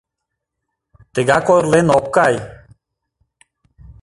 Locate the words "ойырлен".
1.53-1.87